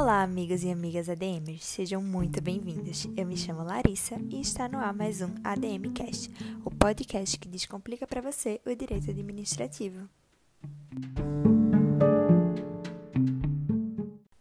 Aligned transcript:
Olá, 0.00 0.22
amigos 0.22 0.62
e 0.62 0.70
amigas 0.70 1.08
ADMers, 1.08 1.64
sejam 1.64 2.00
muito 2.00 2.40
bem-vindos. 2.40 3.04
Eu 3.16 3.26
me 3.26 3.36
chamo 3.36 3.64
Larissa 3.64 4.14
e 4.30 4.40
está 4.40 4.68
no 4.68 4.78
ar 4.78 4.94
mais 4.94 5.20
um 5.20 5.34
ADM 5.42 5.92
Cast, 5.92 6.30
o 6.64 6.70
podcast 6.70 7.36
que 7.36 7.48
descomplica 7.48 8.06
para 8.06 8.20
você 8.20 8.60
o 8.64 8.72
direito 8.76 9.10
administrativo. 9.10 10.08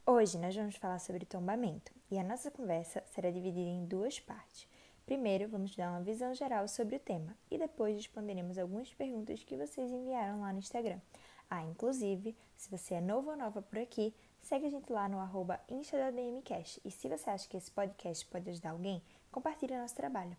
Hoje 0.05 0.37
nós 0.37 0.55
vamos 0.55 0.75
falar 0.75 0.99
sobre 0.99 1.25
tombamento 1.25 1.91
e 2.11 2.19
a 2.19 2.23
nossa 2.23 2.51
conversa 2.51 3.01
será 3.07 3.31
dividida 3.31 3.67
em 3.67 3.83
duas 3.83 4.19
partes. 4.19 4.67
Primeiro, 5.07 5.49
vamos 5.49 5.75
dar 5.75 5.89
uma 5.89 6.03
visão 6.03 6.35
geral 6.35 6.67
sobre 6.67 6.97
o 6.97 6.99
tema 6.99 7.35
e 7.49 7.57
depois 7.57 7.95
responderemos 7.95 8.59
algumas 8.59 8.93
perguntas 8.93 9.43
que 9.43 9.57
vocês 9.57 9.91
enviaram 9.91 10.41
lá 10.41 10.53
no 10.53 10.59
Instagram. 10.59 10.99
Ah, 11.49 11.63
inclusive, 11.63 12.35
se 12.55 12.69
você 12.69 12.95
é 12.95 13.01
novo 13.01 13.31
ou 13.31 13.37
nova 13.37 13.61
por 13.61 13.79
aqui, 13.79 14.13
segue 14.41 14.65
a 14.65 14.69
gente 14.69 14.91
lá 14.91 15.07
no 15.07 15.19
arroba 15.19 15.59
InstaDMCast. 15.69 16.81
E 16.83 16.91
se 16.91 17.07
você 17.07 17.29
acha 17.29 17.47
que 17.47 17.55
esse 17.55 17.71
podcast 17.71 18.25
pode 18.25 18.49
ajudar 18.49 18.71
alguém, 18.71 19.01
compartilhe 19.31 19.77
nosso 19.77 19.95
trabalho. 19.95 20.35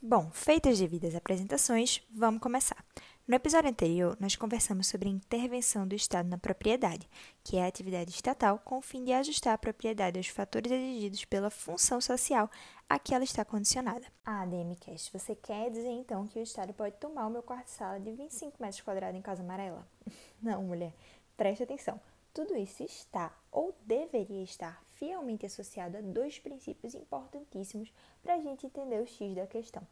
Bom, 0.00 0.30
feitas 0.30 0.74
as 0.74 0.78
devidas 0.78 1.14
apresentações, 1.14 2.00
vamos 2.10 2.40
começar. 2.40 2.84
No 3.26 3.34
episódio 3.34 3.68
anterior, 3.68 4.16
nós 4.20 4.36
conversamos 4.36 4.86
sobre 4.86 5.08
a 5.08 5.10
intervenção 5.10 5.84
do 5.84 5.96
Estado 5.96 6.28
na 6.28 6.38
propriedade, 6.38 7.10
que 7.42 7.56
é 7.56 7.64
a 7.64 7.66
atividade 7.66 8.08
estatal 8.10 8.60
com 8.64 8.78
o 8.78 8.80
fim 8.80 9.02
de 9.02 9.12
ajustar 9.12 9.52
a 9.52 9.58
propriedade 9.58 10.16
aos 10.16 10.28
fatores 10.28 10.70
exigidos 10.70 11.24
pela 11.24 11.50
função 11.50 12.00
social 12.00 12.48
a 12.88 13.00
que 13.00 13.12
ela 13.12 13.24
está 13.24 13.44
condicionada. 13.44 14.06
Ah, 14.24 14.42
ADMcast, 14.42 15.12
você 15.12 15.34
quer 15.34 15.72
dizer 15.72 15.90
então 15.90 16.28
que 16.28 16.38
o 16.38 16.42
Estado 16.42 16.72
pode 16.72 16.98
tomar 16.98 17.26
o 17.26 17.30
meu 17.30 17.42
quarto-sala 17.42 17.98
de 17.98 18.12
25 18.12 18.62
metros 18.62 18.80
quadrados 18.80 19.18
em 19.18 19.22
Casa 19.22 19.42
Amarela? 19.42 19.84
Não, 20.40 20.62
mulher, 20.62 20.94
preste 21.36 21.64
atenção. 21.64 22.00
Tudo 22.32 22.56
isso 22.56 22.84
está 22.84 23.36
ou 23.50 23.74
deveria 23.84 24.44
estar 24.44 24.80
fielmente 24.92 25.44
associado 25.44 25.96
a 25.96 26.00
dois 26.00 26.38
princípios 26.38 26.94
importantíssimos 26.94 27.92
para 28.22 28.34
a 28.36 28.40
gente 28.40 28.66
entender 28.66 29.02
o 29.02 29.06
X 29.06 29.34
da 29.34 29.48
questão. 29.48 29.84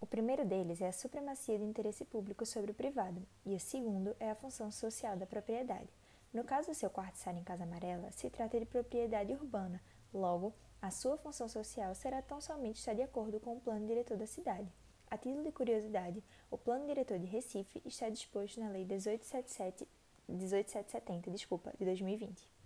O 0.00 0.06
primeiro 0.06 0.46
deles 0.46 0.80
é 0.80 0.88
a 0.88 0.92
supremacia 0.92 1.58
do 1.58 1.64
interesse 1.64 2.06
público 2.06 2.46
sobre 2.46 2.70
o 2.70 2.74
privado, 2.74 3.22
e 3.44 3.54
o 3.54 3.60
segundo 3.60 4.16
é 4.18 4.30
a 4.30 4.34
função 4.34 4.70
social 4.70 5.14
da 5.14 5.26
propriedade. 5.26 5.90
No 6.32 6.42
caso 6.42 6.68
do 6.68 6.74
seu 6.74 6.88
quarto-sala 6.88 7.38
em 7.38 7.44
Casa 7.44 7.64
Amarela, 7.64 8.10
se 8.12 8.30
trata 8.30 8.58
de 8.58 8.64
propriedade 8.64 9.34
urbana, 9.34 9.78
logo, 10.12 10.54
a 10.80 10.90
sua 10.90 11.18
função 11.18 11.50
social 11.50 11.94
será 11.94 12.22
tão 12.22 12.40
somente 12.40 12.78
estar 12.78 12.94
de 12.94 13.02
acordo 13.02 13.38
com 13.38 13.56
o 13.56 13.60
plano 13.60 13.86
diretor 13.86 14.16
da 14.16 14.26
cidade. 14.26 14.72
A 15.10 15.18
título 15.18 15.42
de 15.42 15.52
curiosidade, 15.52 16.24
o 16.50 16.56
plano 16.56 16.86
diretor 16.86 17.18
de 17.18 17.26
Recife 17.26 17.82
está 17.84 18.08
disposto 18.08 18.58
na 18.58 18.70
Lei 18.70 18.86
1877, 18.86 19.86
1870 20.26 21.30
desculpa, 21.30 21.74
de 21.78 21.84
2020. 21.84 22.59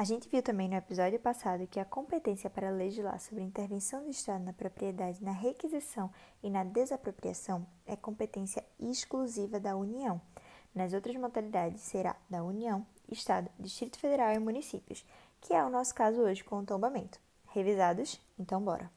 A 0.00 0.04
gente 0.04 0.28
viu 0.28 0.40
também 0.40 0.68
no 0.68 0.76
episódio 0.76 1.18
passado 1.18 1.66
que 1.66 1.80
a 1.80 1.84
competência 1.84 2.48
para 2.48 2.70
legislar 2.70 3.18
sobre 3.18 3.42
intervenção 3.42 4.04
do 4.04 4.10
Estado 4.10 4.44
na 4.44 4.52
propriedade, 4.52 5.24
na 5.24 5.32
requisição 5.32 6.08
e 6.40 6.48
na 6.48 6.62
desapropriação 6.62 7.66
é 7.84 7.96
competência 7.96 8.64
exclusiva 8.78 9.58
da 9.58 9.76
União. 9.76 10.20
Nas 10.72 10.92
outras 10.92 11.16
modalidades 11.16 11.80
será 11.80 12.14
da 12.30 12.44
União, 12.44 12.86
Estado, 13.10 13.50
Distrito 13.58 13.98
Federal 13.98 14.32
e 14.32 14.38
municípios, 14.38 15.04
que 15.40 15.52
é 15.52 15.64
o 15.64 15.68
nosso 15.68 15.92
caso 15.96 16.20
hoje 16.20 16.44
com 16.44 16.60
o 16.60 16.64
tombamento. 16.64 17.18
Revisados? 17.48 18.20
Então 18.38 18.62
bora! 18.62 18.88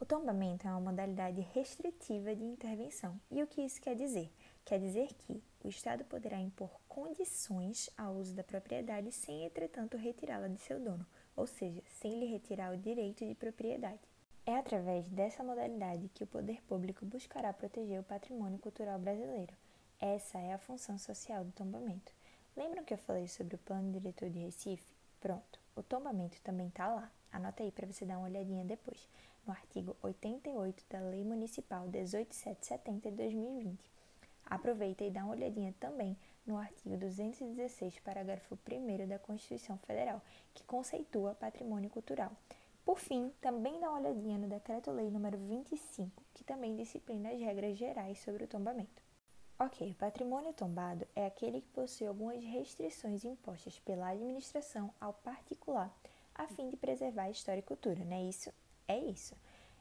O 0.00 0.04
tombamento 0.04 0.66
é 0.66 0.70
uma 0.72 0.90
modalidade 0.90 1.40
restritiva 1.54 2.34
de 2.34 2.42
intervenção. 2.42 3.18
E 3.30 3.40
o 3.44 3.46
que 3.46 3.62
isso 3.62 3.80
quer 3.80 3.94
dizer? 3.94 4.28
Quer 4.64 4.80
dizer 4.80 5.14
que 5.18 5.40
o 5.62 5.68
Estado 5.68 6.04
poderá 6.04 6.40
impor 6.40 6.70
condições 6.94 7.90
ao 7.98 8.14
uso 8.14 8.32
da 8.34 8.44
propriedade 8.44 9.10
sem, 9.10 9.44
entretanto, 9.44 9.96
retirá-la 9.96 10.46
de 10.46 10.60
seu 10.60 10.78
dono, 10.78 11.04
ou 11.34 11.44
seja, 11.44 11.82
sem 11.88 12.20
lhe 12.20 12.26
retirar 12.26 12.72
o 12.72 12.78
direito 12.78 13.26
de 13.26 13.34
propriedade. 13.34 13.98
É 14.46 14.56
através 14.56 15.08
dessa 15.08 15.42
modalidade 15.42 16.08
que 16.14 16.22
o 16.22 16.26
poder 16.26 16.62
público 16.62 17.04
buscará 17.04 17.52
proteger 17.52 17.98
o 17.98 18.04
patrimônio 18.04 18.60
cultural 18.60 18.96
brasileiro. 18.96 19.52
Essa 20.00 20.38
é 20.38 20.52
a 20.52 20.58
função 20.58 20.96
social 20.96 21.44
do 21.44 21.50
tombamento. 21.50 22.12
Lembram 22.56 22.84
que 22.84 22.94
eu 22.94 22.98
falei 22.98 23.26
sobre 23.26 23.56
o 23.56 23.58
plano 23.58 23.90
diretor 23.90 24.30
de 24.30 24.38
Recife? 24.38 24.86
Pronto, 25.20 25.58
o 25.74 25.82
tombamento 25.82 26.40
também 26.42 26.68
está 26.68 26.86
lá. 26.86 27.10
Anota 27.32 27.64
aí 27.64 27.72
para 27.72 27.88
você 27.88 28.06
dar 28.06 28.18
uma 28.18 28.28
olhadinha 28.28 28.64
depois, 28.64 29.08
no 29.44 29.52
artigo 29.52 29.96
88 30.00 30.84
da 30.88 31.00
Lei 31.00 31.24
Municipal 31.24 31.88
18770 31.88 33.10
de 33.10 33.16
2020. 33.16 33.90
Aproveita 34.46 35.02
e 35.02 35.10
dá 35.10 35.24
uma 35.24 35.32
olhadinha 35.32 35.74
também 35.80 36.16
no 36.46 36.56
artigo 36.56 36.96
216, 36.96 38.00
parágrafo 38.00 38.58
1 38.70 39.08
da 39.08 39.18
Constituição 39.18 39.78
Federal, 39.78 40.20
que 40.52 40.64
conceitua 40.64 41.34
patrimônio 41.34 41.90
cultural. 41.90 42.30
Por 42.84 42.98
fim, 42.98 43.32
também 43.40 43.80
dá 43.80 43.90
uma 43.90 44.00
olhadinha 44.00 44.38
no 44.38 44.48
Decreto-Lei 44.48 45.10
número 45.10 45.38
25, 45.38 46.22
que 46.34 46.44
também 46.44 46.76
disciplina 46.76 47.30
as 47.30 47.40
regras 47.40 47.78
gerais 47.78 48.18
sobre 48.20 48.44
o 48.44 48.48
tombamento. 48.48 49.02
Ok, 49.58 49.94
patrimônio 49.98 50.52
tombado 50.52 51.06
é 51.14 51.26
aquele 51.26 51.60
que 51.60 51.68
possui 51.68 52.06
algumas 52.06 52.44
restrições 52.44 53.24
impostas 53.24 53.78
pela 53.80 54.08
administração 54.08 54.92
ao 55.00 55.14
particular, 55.14 55.90
a 56.34 56.46
fim 56.48 56.68
de 56.68 56.76
preservar 56.76 57.24
a 57.24 57.30
história 57.30 57.60
e 57.60 57.62
cultura, 57.62 58.04
não 58.04 58.16
é 58.16 58.22
isso? 58.22 58.52
É 58.86 58.98
isso. 58.98 59.34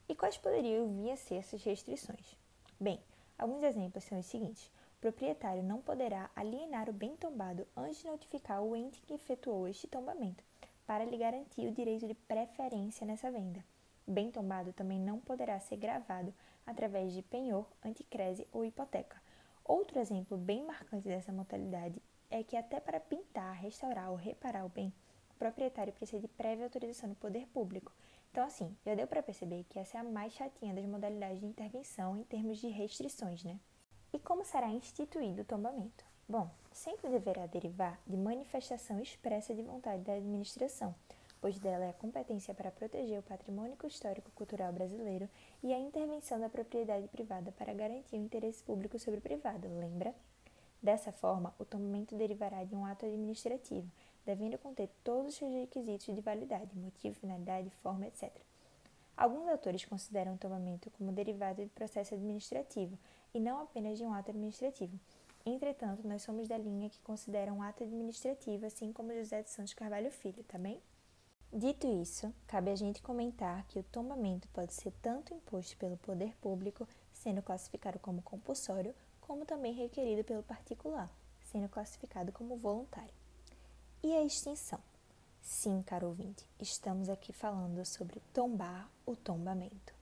E 0.07 0.16
quais 0.16 0.38
poderiam 0.38 0.88
vir 0.88 1.12
a 1.12 1.18
ser 1.18 1.35
essas 1.35 1.63
restrições? 1.63 2.38
Bem, 2.80 3.00
Alguns 3.38 3.63
exemplos 3.63 4.03
são 4.03 4.19
os 4.19 4.25
seguintes: 4.25 4.69
proprietário 5.03 5.62
não 5.62 5.81
poderá 5.81 6.31
alienar 6.34 6.90
o 6.90 6.94
bem 6.94 7.14
tombado 7.18 7.68
antes 7.75 7.97
de 7.97 8.08
notificar 8.08 8.64
o 8.64 8.74
ente 8.74 9.02
que 9.02 9.14
efetuou 9.14 9.68
este 9.68 9.86
tombamento, 9.86 10.41
para 10.88 11.03
lhe 11.03 11.18
garantir 11.18 11.68
o 11.68 11.74
direito 11.74 12.08
de 12.08 12.14
preferência 12.14 13.06
nessa 13.06 13.30
venda. 13.30 13.62
O 14.08 14.12
bem 14.13 14.31
tombado 14.31 14.72
também 14.72 14.97
não 14.97 15.19
poderá 15.19 15.59
ser 15.59 15.75
gravado 15.75 16.34
através 16.66 17.12
de 17.12 17.22
penhor, 17.22 17.68
anticrese 17.84 18.47
ou 18.53 18.63
hipoteca. 18.63 19.22
Outro 19.66 20.00
exemplo 20.00 20.38
bem 20.38 20.63
marcante 20.63 21.06
dessa 21.06 21.34
modalidade 21.34 22.02
é 22.31 22.42
que 22.42 22.56
até 22.56 22.80
para 22.80 22.97
pintar, 22.97 23.56
restaurar 23.56 24.09
ou 24.09 24.16
reparar 24.16 24.66
o 24.66 24.69
bem, 24.69 24.94
o 25.31 25.34
proprietário 25.38 25.92
precisa 25.92 26.22
de 26.22 26.30
prévia 26.30 26.63
autorização 26.63 27.09
do 27.09 27.16
poder 27.16 27.46
público, 27.47 27.92
então, 28.31 28.46
assim, 28.46 28.74
já 28.86 28.96
deu 28.96 29.06
para 29.06 29.22
perceber 29.22 29.66
que 29.66 29.78
essa 29.78 29.97
é 29.97 30.00
a 30.00 30.03
mais 30.03 30.31
chatinha 30.31 30.74
das 30.74 30.86
modalidades 30.86 31.42
de 31.42 31.46
intervenção 31.46 32.18
em 32.18 32.24
termos 32.24 32.58
de 32.58 32.68
restrições, 32.69 33.44
né? 33.44 33.59
E 34.13 34.19
como 34.19 34.46
será 34.46 34.69
instituído 34.69 35.41
o 35.41 35.46
tombamento? 35.46 36.06
Bom, 36.29 36.47
sempre 36.72 37.09
deverá 37.09 37.47
derivar 37.47 38.00
de 38.06 38.16
manifestação 38.16 39.01
expressa 39.01 39.56
de 39.56 39.63
vontade 39.63 40.03
da 40.03 40.13
administração, 40.13 40.94
pois 41.41 41.57
dela 41.57 41.85
é 41.85 41.90
a 41.90 41.94
competência 41.94 42.53
para 42.53 42.72
proteger 42.72 43.18
o 43.18 43.24
patrimônio 43.24 43.75
histórico-cultural 43.84 44.72
brasileiro 44.72 45.28
e 45.63 45.74
a 45.74 45.79
intervenção 45.79 46.40
da 46.40 46.47
propriedade 46.47 47.07
privada 47.07 47.51
para 47.53 47.74
garantir 47.74 48.16
o 48.16 48.24
interesse 48.24 48.63
público 48.63 49.00
sobre 49.00 49.18
o 49.18 49.22
privado, 49.22 49.68
lembra? 49.79 50.13
Dessa 50.80 51.12
forma, 51.12 51.51
o 51.57 51.66
tombamento 51.66 52.16
derivará 52.16 52.63
de 52.63 52.75
um 52.75 52.85
ato 52.85 53.07
administrativo, 53.07 53.90
devendo 54.24 54.59
conter 54.59 54.90
todos 55.03 55.30
os 55.30 55.35
seus 55.35 55.51
requisitos 55.51 56.13
de 56.13 56.22
validade, 56.22 56.78
motivo, 56.78 57.16
finalidade, 57.16 57.72
forma, 57.81 58.06
etc. 58.06 58.31
Alguns 59.18 59.47
autores 59.47 59.85
consideram 59.85 60.35
o 60.35 60.38
tombamento 60.38 60.91
como 60.91 61.12
derivado 61.12 61.63
de 61.63 61.69
processo 61.69 62.13
administrativo 62.13 62.95
e 63.33 63.39
não 63.39 63.59
apenas 63.59 63.97
de 63.97 64.03
um 64.03 64.13
ato 64.13 64.31
administrativo. 64.31 64.99
Entretanto, 65.45 66.07
nós 66.07 66.21
somos 66.21 66.47
da 66.47 66.57
linha 66.57 66.89
que 66.89 67.01
considera 67.01 67.51
um 67.51 67.61
ato 67.61 67.83
administrativo, 67.83 68.66
assim 68.66 68.94
como 68.94 69.13
José 69.13 69.41
de 69.41 69.49
Santos 69.49 69.73
Carvalho 69.73 70.09
Filho, 70.11 70.44
tá 70.44 70.57
bem? 70.57 70.81
Dito 71.51 71.85
isso, 72.01 72.33
cabe 72.47 72.71
a 72.71 72.75
gente 72.75 73.01
comentar 73.01 73.63
que 73.68 73.77
o 73.77 73.83
tombamento 73.83 74.47
pode 74.50 74.74
ser 74.74 74.91
tanto 75.01 75.33
imposto 75.33 75.77
pelo 75.77 75.97
poder 75.97 76.35
público, 76.38 76.88
sendo 77.12 77.44
classificado 77.44 78.00
como 78.00 78.21
compulsório, 78.21 78.95
como 79.21 79.45
também 79.45 79.74
requerido 79.74 80.24
pelo 80.24 80.41
particular, 80.41 81.12
sendo 81.44 81.69
classificado 81.69 82.31
como 82.31 82.57
voluntário. 82.57 83.13
E 84.01 84.15
a 84.15 84.24
extinção? 84.24 84.79
Sim, 85.41 85.83
caro 85.86 86.07
ouvinte, 86.07 86.47
estamos 86.59 87.09
aqui 87.09 87.31
falando 87.33 87.86
sobre 87.86 88.19
tombar 88.33 88.89
o 89.06 89.15
tombamento. 89.15 89.94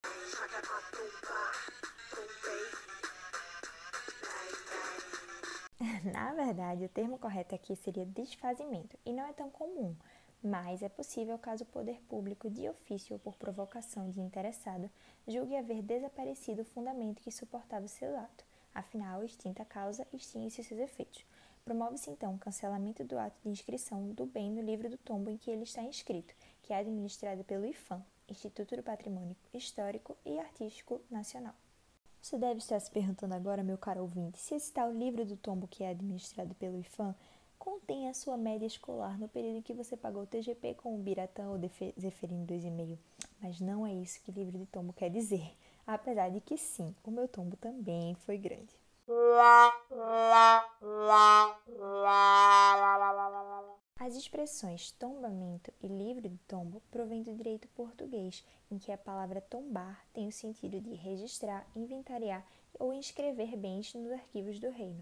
Na 6.04 6.34
verdade, 6.34 6.86
o 6.86 6.90
termo 6.90 7.20
correto 7.20 7.54
aqui 7.54 7.76
seria 7.76 8.06
desfazimento 8.06 8.98
e 9.06 9.14
não 9.14 9.24
é 9.26 9.34
tão 9.34 9.52
comum, 9.52 9.96
mas 10.44 10.82
é 10.82 10.90
possível 10.90 11.38
caso 11.38 11.64
o 11.64 11.68
poder 11.68 12.02
público, 12.10 12.50
de 12.50 12.68
ofício 12.68 13.14
ou 13.14 13.20
por 13.20 13.36
provocação 13.36 14.10
de 14.10 14.20
interessado, 14.20 14.90
julgue 15.28 15.56
haver 15.56 15.84
desaparecido 15.84 16.64
o 16.64 16.66
fundamento 16.66 17.22
que 17.22 17.32
suportava 17.32 17.88
seu 17.88 18.18
ato. 18.18 18.44
Afinal, 18.74 19.24
extinta 19.24 19.62
a 19.62 19.66
causa, 19.66 20.08
extingue-se 20.12 20.64
seus 20.64 20.80
efeitos. 20.80 21.24
Promove-se 21.64 22.10
então 22.10 22.34
o 22.34 22.40
cancelamento 22.40 23.04
do 23.04 23.20
ato 23.20 23.38
de 23.44 23.50
inscrição 23.50 24.10
do 24.14 24.26
bem 24.26 24.50
no 24.50 24.62
livro 24.62 24.90
do 24.90 24.98
tombo 24.98 25.30
em 25.30 25.38
que 25.38 25.52
ele 25.52 25.64
está 25.64 25.84
inscrito, 25.84 26.34
que 26.64 26.74
é 26.74 26.78
administrado 26.78 27.44
pelo 27.44 27.66
IFAM, 27.66 28.04
Instituto 28.28 28.76
do 28.76 28.82
Patrimônio 28.82 29.36
Histórico 29.54 30.18
e 30.26 30.40
Artístico 30.40 31.00
Nacional. 31.12 31.54
Você 32.22 32.38
deve 32.38 32.60
estar 32.60 32.80
se 32.80 32.92
perguntando 32.92 33.34
agora, 33.34 33.64
meu 33.64 33.80
caro 33.80 34.02
ouvinte, 34.02 34.38
se 34.38 34.54
esse 34.54 34.72
tal 34.72 34.94
livro 34.94 35.26
do 35.26 35.36
tombo 35.36 35.68
que 35.68 35.84
é 35.84 35.90
administrado 35.90 36.54
pelo 36.54 36.78
IFAM 36.78 37.16
contém 37.58 38.08
a 38.10 38.14
sua 38.14 38.38
média 38.38 38.66
escolar 38.66 39.18
no 39.18 39.28
período 39.28 39.58
em 39.58 39.62
que 39.62 39.74
você 39.74 39.98
pagou 39.98 40.22
o 40.22 40.28
TGP 40.28 40.76
com 40.76 40.96
o 40.96 41.00
Biratã 41.00 41.50
ou 41.50 41.60
Zeferino 42.00 42.46
2,5. 42.46 42.98
Mas 43.42 43.60
não 43.60 43.88
é 43.88 43.94
isso 43.94 44.22
que 44.22 44.32
livro 44.32 44.56
de 44.56 44.68
tombo 44.68 44.94
quer 44.94 45.10
dizer. 45.10 45.52
Apesar 45.86 46.30
de 46.30 46.40
que 46.40 46.58
sim, 46.58 46.96
o 47.04 47.10
meu 47.10 47.28
tombo 47.28 47.58
também 47.58 48.14
foi 48.14 48.38
grande. 48.38 48.70
As 54.12 54.18
expressões 54.18 54.92
tombamento 54.92 55.72
e 55.82 55.88
livre 55.88 56.28
do 56.28 56.38
tombo 56.46 56.82
provêm 56.92 57.24
do 57.24 57.34
direito 57.34 57.70
português, 57.70 58.46
em 58.70 58.78
que 58.78 58.92
a 58.92 58.98
palavra 58.98 59.40
tombar 59.40 60.06
tem 60.14 60.28
o 60.28 60.32
sentido 60.34 60.82
de 60.82 60.94
registrar, 60.96 61.66
inventariar 61.74 62.46
ou 62.78 62.92
inscrever 62.92 63.56
bens 63.56 63.94
nos 63.94 64.12
arquivos 64.12 64.60
do 64.60 64.70
reino. 64.70 65.02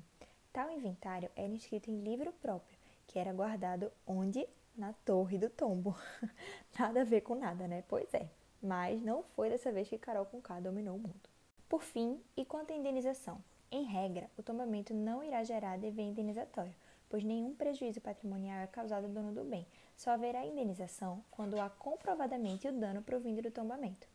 Tal 0.54 0.70
inventário 0.70 1.28
era 1.36 1.52
inscrito 1.52 1.90
em 1.90 2.04
livro 2.04 2.32
próprio, 2.34 2.78
que 3.08 3.18
era 3.18 3.34
guardado 3.34 3.92
onde? 4.06 4.48
Na 4.78 4.94
Torre 4.94 5.40
do 5.40 5.50
Tombo. 5.50 5.98
nada 6.78 7.02
a 7.02 7.04
ver 7.04 7.22
com 7.22 7.34
nada, 7.34 7.68
né? 7.68 7.84
Pois 7.88 8.14
é. 8.14 8.30
Mas 8.62 9.02
não 9.02 9.24
foi 9.24 9.50
dessa 9.50 9.72
vez 9.72 9.90
que 9.90 9.98
Carol 9.98 10.28
Conká 10.28 10.60
dominou 10.60 10.98
o 10.98 11.00
mundo. 11.00 11.30
Por 11.68 11.82
fim, 11.82 12.22
e 12.38 12.46
quanto 12.46 12.74
à 12.74 12.76
indenização? 12.76 13.44
Em 13.72 13.86
regra, 13.86 14.30
o 14.38 14.44
tombamento 14.44 14.94
não 14.94 15.24
irá 15.24 15.44
gerar 15.44 15.80
dever 15.80 16.04
indenizatório, 16.04 16.76
pois 17.10 17.24
nenhum 17.24 17.54
prejuízo 17.56 18.00
patrimonial 18.00 18.60
é 18.60 18.68
causado 18.68 19.06
ao 19.06 19.12
dono 19.12 19.34
do 19.34 19.44
bem. 19.44 19.68
Só 19.98 20.12
haverá 20.12 20.46
indenização 20.46 21.24
quando 21.32 21.60
há 21.60 21.70
comprovadamente 21.70 22.68
o 22.68 22.72
dano 22.72 23.02
provindo 23.02 23.42
do 23.42 23.52
tombamento. 23.52 24.08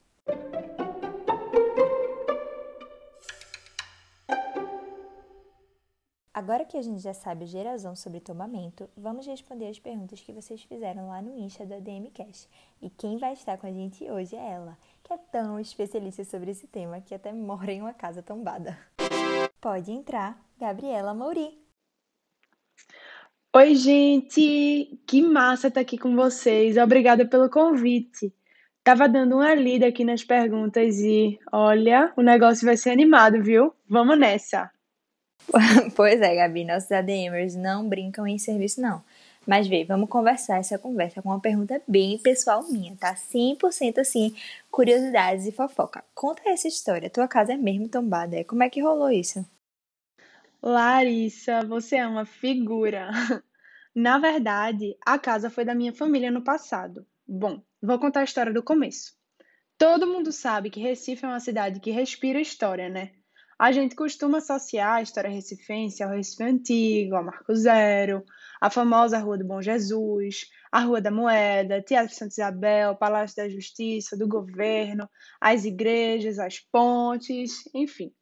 Agora 6.35 6.65
que 6.65 6.77
a 6.77 6.83
gente 6.83 7.01
já 7.01 7.15
sabe 7.15 7.45
o 7.45 7.47
geralzão 7.47 7.95
sobre 7.95 8.19
tombamento, 8.19 8.91
vamos 8.97 9.25
responder 9.25 9.69
as 9.69 9.79
perguntas 9.79 10.21
que 10.21 10.33
vocês 10.33 10.63
fizeram 10.65 11.09
lá 11.09 11.23
no 11.23 11.39
Insta 11.39 11.65
da 11.65 11.79
DMCast. 11.79 12.51
E 12.83 12.91
quem 12.91 13.19
vai 13.19 13.35
estar 13.35 13.57
com 13.57 13.69
a 13.69 13.73
gente 13.73 14.11
hoje 14.11 14.35
é 14.35 14.51
ela, 14.51 14.77
que 15.05 15.13
é 15.13 15.17
tão 15.17 15.61
especialista 15.61 16.25
sobre 16.25 16.51
esse 16.51 16.67
tema 16.67 17.01
que 17.01 17.15
até 17.15 17.33
mora 17.33 17.71
em 17.71 17.81
uma 17.81 17.95
casa 17.95 18.21
tombada. 18.21 18.77
Pode 19.61 19.93
entrar, 19.93 20.37
Gabriela 20.59 21.15
Mouri. 21.15 21.64
Oi, 23.57 23.77
gente! 23.77 24.99
Que 25.07 25.23
massa 25.23 25.69
estar 25.69 25.81
aqui 25.81 25.97
com 25.97 26.17
vocês. 26.17 26.77
Obrigada 26.77 27.25
pelo 27.25 27.49
convite. 27.49 28.35
Tava 28.83 29.09
dando 29.09 29.37
uma 29.37 29.55
lida 29.55 29.87
aqui 29.87 30.05
nas 30.05 30.25
perguntas 30.25 30.99
e 30.99 31.39
olha, 31.53 32.13
o 32.17 32.21
negócio 32.21 32.67
vai 32.67 32.77
ser 32.77 32.91
animado, 32.91 33.41
viu? 33.41 33.73
Vamos 33.89 34.19
nessa! 34.19 34.73
pois 35.95 36.21
é, 36.21 36.35
Gabi, 36.35 36.65
nossos 36.65 36.91
ADMers 36.91 37.55
não 37.55 37.89
brincam 37.89 38.27
em 38.27 38.39
serviço, 38.39 38.81
não. 38.81 39.05
Mas 39.47 39.69
vê, 39.69 39.85
vamos 39.85 40.09
conversar 40.09 40.59
essa 40.59 40.77
conversa 40.77 41.23
com 41.23 41.29
uma 41.29 41.39
pergunta 41.39 41.81
bem 41.87 42.19
pessoal 42.19 42.65
minha, 42.69 42.97
tá? 42.97 43.15
100% 43.15 43.99
assim, 43.99 44.35
curiosidades 44.69 45.47
e 45.47 45.53
fofoca. 45.53 46.03
Conta 46.13 46.43
essa 46.47 46.67
história, 46.67 47.09
tua 47.09 47.29
casa 47.29 47.53
é 47.53 47.57
mesmo 47.57 47.89
tombada, 47.89 48.43
como 48.43 48.65
é 48.65 48.69
que 48.69 48.83
rolou 48.83 49.13
isso? 49.13 49.47
Larissa, 50.67 51.61
você 51.61 51.97
é 51.97 52.07
uma 52.07 52.25
figura. 52.25 53.11
Na 53.95 54.19
verdade, 54.19 54.97
a 55.05 55.19
casa 55.19 55.51
foi 55.51 55.63
da 55.63 55.75
minha 55.75 55.93
família 55.93 56.31
no 56.31 56.43
passado. 56.43 57.07
Bom, 57.29 57.63
vou 57.83 57.99
contar 57.99 58.21
a 58.21 58.25
história 58.25 58.51
do 58.51 58.63
começo. 58.63 59.13
Todo 59.77 60.07
mundo 60.07 60.33
sabe 60.33 60.71
que 60.71 60.81
Recife 60.81 61.23
é 61.23 61.29
uma 61.29 61.39
cidade 61.39 61.81
que 61.81 61.91
respira 61.91 62.41
história, 62.41 62.89
né? 62.89 63.11
A 63.59 63.73
gente 63.73 63.95
costuma 63.95 64.39
associar 64.39 64.95
a 64.95 65.03
história 65.03 65.29
recifense 65.29 66.03
ao 66.03 66.11
Recife 66.11 66.43
Antigo, 66.43 67.15
ao 67.15 67.25
Marco 67.25 67.55
Zero, 67.55 68.25
a 68.59 68.71
famosa 68.71 69.19
Rua 69.19 69.37
do 69.37 69.45
Bom 69.45 69.61
Jesus, 69.61 70.47
a 70.73 70.81
Rua 70.81 70.99
da 70.99 71.11
Moeda, 71.11 71.83
Teatro 71.83 72.15
Santa 72.15 72.33
Isabel, 72.33 72.97
Palácio 72.97 73.37
da 73.37 73.51
Justiça, 73.51 74.17
do 74.17 74.27
Governo, 74.27 75.07
as 75.39 75.67
igrejas, 75.67 76.39
as 76.39 76.59
pontes, 76.59 77.69
enfim. 77.75 78.15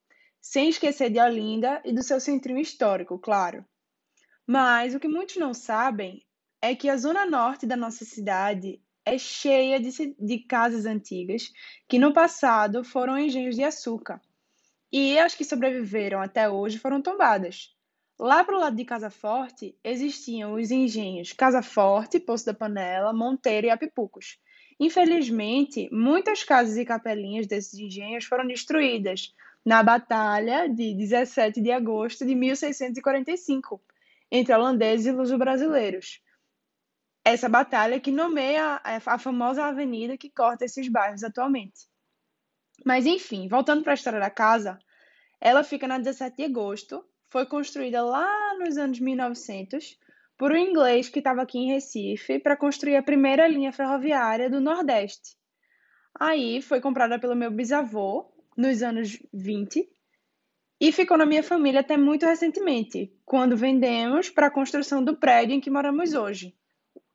Sem 0.43 0.69
esquecer 0.69 1.09
de 1.09 1.21
Olinda 1.21 1.81
e 1.85 1.93
do 1.93 2.03
seu 2.03 2.19
centrinho 2.19 2.59
histórico, 2.59 3.17
claro. 3.17 3.65
Mas 4.45 4.93
o 4.93 4.99
que 4.99 5.07
muitos 5.07 5.37
não 5.37 5.55
sabem 5.55 6.27
é 6.61 6.75
que 6.75 6.89
a 6.89 6.97
zona 6.97 7.25
norte 7.25 7.65
da 7.65 7.77
nossa 7.77 8.05
cidade 8.05 8.83
é 9.07 9.17
cheia 9.17 9.79
de, 9.79 10.17
de 10.19 10.39
casas 10.41 10.85
antigas 10.85 11.53
que 11.89 11.97
no 11.97 12.13
passado 12.13 12.83
foram 12.83 13.17
engenhos 13.17 13.55
de 13.55 13.63
açúcar 13.63 14.21
e 14.93 15.17
as 15.17 15.33
que 15.33 15.45
sobreviveram 15.45 16.21
até 16.21 16.51
hoje 16.51 16.77
foram 16.77 17.01
tombadas. 17.01 17.75
Lá 18.19 18.43
para 18.43 18.57
o 18.57 18.61
lado 18.61 18.77
de 18.77 18.85
Casa 18.85 19.11
Forte 19.11 19.79
existiam 19.83 20.55
os 20.55 20.73
engenhos 20.73 21.33
Casa 21.33 21.63
Forte, 21.63 22.19
Poço 22.19 22.47
da 22.47 22.55
Panela, 22.55 23.13
Monteiro 23.13 23.69
e 23.69 23.71
Apipucos. 23.71 24.41
Infelizmente, 24.79 25.89
muitas 25.93 26.43
casas 26.43 26.77
e 26.77 26.85
capelinhas 26.85 27.47
desses 27.47 27.79
engenhos 27.79 28.25
foram 28.25 28.45
destruídas 28.45 29.33
na 29.65 29.83
Batalha 29.83 30.69
de 30.69 30.95
17 30.95 31.61
de 31.61 31.71
agosto 31.71 32.27
de 32.27 32.35
1645 32.35 33.81
entre 34.31 34.55
holandeses 34.55 35.07
e 35.07 35.13
luso-brasileiros. 35.13 36.21
Essa 37.25 37.49
batalha 37.49 38.01
que 38.01 38.11
nomeia 38.11 38.81
a 38.83 39.19
famosa 39.19 39.65
avenida 39.65 40.17
que 40.17 40.31
corta 40.31 40.65
esses 40.65 40.89
bairros 40.89 41.23
atualmente. 41.23 41.87
Mas 42.85 43.07
enfim, 43.07 43.47
voltando 43.47 43.85
para 43.85 43.93
a 43.93 43.95
história 43.95 44.19
da 44.19 44.31
casa, 44.31 44.79
ela 45.41 45.63
fica 45.63 45.87
na 45.87 45.99
17 45.99 46.37
de 46.37 46.45
agosto, 46.45 47.05
foi 47.29 47.47
construída 47.47 48.03
lá 48.03 48.55
nos 48.59 48.77
anos 48.77 48.99
1900 48.99 49.99
por 50.37 50.51
um 50.51 50.57
inglês 50.57 51.09
que 51.09 51.21
estava 51.21 51.43
aqui 51.43 51.59
em 51.59 51.73
Recife 51.73 52.41
para 52.41 52.57
construir 52.57 52.97
a 52.97 53.03
primeira 53.03 53.47
linha 53.47 53.73
ferroviária 53.73 54.51
do 54.51 54.61
Nordeste. 54.61 55.37
Aí 56.19 56.61
foi 56.61 56.81
comprada 56.81 57.19
pelo 57.19 57.37
meu 57.37 57.51
bisavô 57.51 58.32
nos 58.57 58.83
anos 58.83 59.19
20 59.33 59.89
e 60.81 60.91
ficou 60.91 61.17
na 61.17 61.25
minha 61.25 61.43
família 61.43 61.81
até 61.81 61.97
muito 61.97 62.27
recentemente, 62.27 63.15
quando 63.25 63.57
vendemos 63.57 64.29
para 64.29 64.49
a 64.49 64.51
construção 64.51 65.03
do 65.05 65.17
prédio 65.17 65.55
em 65.55 65.61
que 65.61 65.71
moramos 65.71 66.13
hoje, 66.13 66.57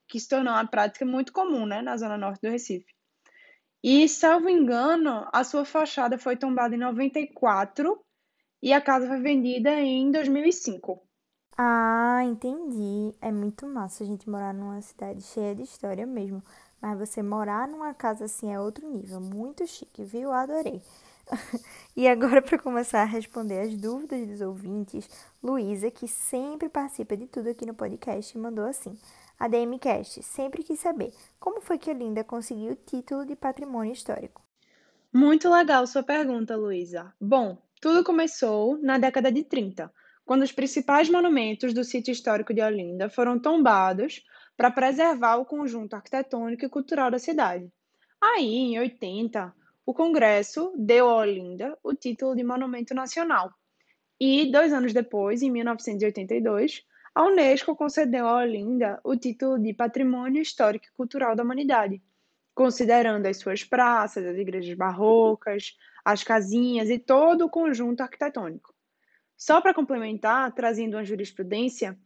que 0.08 0.20
se 0.20 0.30
tornou 0.30 0.54
uma 0.54 0.66
prática 0.66 1.06
muito 1.06 1.34
comum 1.34 1.66
né, 1.66 1.82
na 1.82 1.98
zona 1.98 2.18
norte 2.18 2.42
do 2.42 2.50
Recife. 2.50 2.96
E, 3.84 4.08
salvo 4.08 4.50
engano, 4.50 5.28
a 5.34 5.44
sua 5.44 5.66
fachada 5.66 6.18
foi 6.18 6.38
tombada 6.38 6.76
em 6.76 6.80
94 6.80 8.00
e 8.62 8.74
a 8.74 8.82
casa 8.82 9.08
foi 9.08 9.20
vendida 9.20 9.72
em 9.80 10.12
2005. 10.12 11.02
Ah, 11.58 12.22
entendi. 12.24 13.14
É 13.20 13.32
muito 13.32 13.68
massa 13.68 14.04
a 14.04 14.08
gente 14.08 14.30
morar 14.30 14.54
numa 14.54 14.80
cidade 14.82 15.22
cheia 15.24 15.56
de 15.56 15.64
história 15.64 16.06
mesmo. 16.06 16.42
Mas 16.82 16.98
você 16.98 17.24
morar 17.24 17.68
numa 17.68 17.94
casa 17.94 18.26
assim 18.26 18.54
é 18.54 18.60
outro 18.60 18.88
nível. 18.88 19.20
Muito 19.20 19.66
chique, 19.66 20.04
viu? 20.04 20.32
Adorei. 20.32 20.82
E 21.96 22.08
agora, 22.08 22.42
para 22.44 22.58
começar 22.58 23.02
a 23.02 23.06
responder 23.06 23.60
as 23.60 23.76
dúvidas 23.76 24.28
dos 24.28 24.42
ouvintes, 24.42 25.10
Luísa, 25.44 25.92
que 25.92 26.08
sempre 26.08 26.70
participa 26.70 27.16
de 27.16 27.28
tudo 27.28 27.50
aqui 27.50 27.66
no 27.66 27.74
podcast, 27.74 28.38
mandou 28.38 28.66
assim: 28.66 28.98
a 29.40 29.48
DMCast 29.48 30.24
sempre 30.24 30.64
quis 30.64 30.80
saber 30.80 31.14
como 31.40 31.62
foi 31.62 31.78
que 31.78 31.90
Olinda 31.90 32.24
conseguiu 32.24 32.74
o 32.74 32.76
título 32.76 33.26
de 33.26 33.36
patrimônio 33.36 33.94
histórico. 33.94 34.42
Muito 35.14 35.50
legal 35.50 35.86
sua 35.88 36.04
pergunta, 36.04 36.56
Luísa. 36.56 37.14
Bom, 37.20 37.58
tudo 37.80 38.04
começou 38.04 38.78
na 38.80 38.98
década 38.98 39.32
de 39.32 39.44
30, 39.44 39.92
quando 40.26 40.42
os 40.42 40.52
principais 40.52 41.10
monumentos 41.10 41.74
do 41.74 41.84
sítio 41.84 42.12
histórico 42.12 42.54
de 42.54 42.62
Olinda 42.62 43.10
foram 43.10 43.40
tombados 43.40 44.24
para 44.58 44.72
preservar 44.72 45.38
o 45.38 45.46
conjunto 45.46 45.94
arquitetônico 45.94 46.66
e 46.66 46.70
cultural 46.70 47.12
da 47.12 47.20
cidade. 47.20 47.72
Aí, 48.22 48.48
em 48.48 48.80
80, 48.80 49.54
o 49.88 49.94
Congresso 49.94 50.74
deu 50.76 51.10
a 51.10 51.16
Olinda 51.16 51.78
o 51.82 51.94
título 51.94 52.36
de 52.36 52.44
Monumento 52.44 52.94
Nacional. 52.94 53.54
E, 54.20 54.52
dois 54.52 54.74
anos 54.74 54.92
depois, 54.92 55.42
em 55.42 55.50
1982, 55.50 56.84
a 57.16 57.24
Unesco 57.24 57.74
concedeu 57.74 58.28
a 58.28 58.36
Olinda 58.36 59.00
o 59.02 59.16
título 59.16 59.58
de 59.58 59.74
Patrimônio 59.74 60.42
Histórico 60.42 60.88
e 60.88 60.92
Cultural 60.98 61.38
da 61.38 61.44
Humanidade, 61.44 62.02
considerando 62.54 63.28
as 63.28 63.38
suas 63.38 63.64
praças, 63.64 64.26
as 64.26 64.38
igrejas 64.38 64.76
barrocas, 64.76 65.78
as 66.04 66.22
casinhas 66.22 66.90
e 66.90 67.00
todo 67.00 67.46
o 67.46 67.50
conjunto 67.50 68.02
arquitetônico. 68.02 68.76
Só 69.38 69.62
para 69.62 69.74
complementar, 69.74 70.52
trazendo 70.52 70.98
uma 70.98 71.06
jurisprudência, 71.06 71.98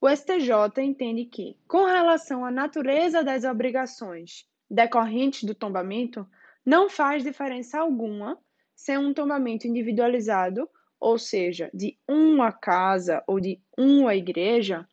o 0.00 0.08
STJ 0.08 0.82
entende 0.82 1.24
que, 1.24 1.56
com 1.68 1.84
relação 1.84 2.44
à 2.44 2.50
natureza 2.50 3.22
das 3.22 3.44
obrigações 3.44 4.44
decorrentes 4.68 5.44
do 5.44 5.54
tombamento, 5.54 6.26
não 6.68 6.88
faz 6.88 7.22
diferença 7.22 7.78
alguma 7.78 8.38
ser 8.76 8.98
um 8.98 9.14
tombamento 9.14 9.66
individualizado 9.66 10.68
ou 11.00 11.18
seja, 11.18 11.70
de 11.72 11.96
uma 12.08 12.52
casa 12.52 13.22
ou 13.26 13.40
de 13.40 13.60
uma 13.76 14.14
igreja, 14.14 14.86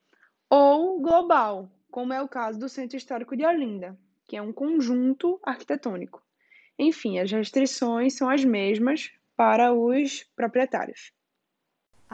ou 0.49 1.01
global, 1.01 1.69
como 1.89 2.13
é 2.13 2.21
o 2.21 2.27
caso 2.27 2.59
do 2.59 2.69
Centro 2.69 2.97
Histórico 2.97 3.35
de 3.35 3.45
Olinda, 3.45 3.97
que 4.27 4.37
é 4.37 4.41
um 4.41 4.53
conjunto 4.53 5.39
arquitetônico. 5.43 6.21
Enfim, 6.77 7.19
as 7.19 7.31
restrições 7.31 8.15
são 8.15 8.29
as 8.29 8.43
mesmas 8.43 9.11
para 9.35 9.73
os 9.73 10.23
proprietários. 10.35 11.11